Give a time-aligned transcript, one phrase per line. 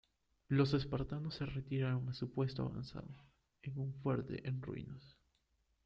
[0.47, 3.13] Los espartanos se retiraron a su puesto avanzado,
[3.61, 5.15] en un fuerte en ruinas.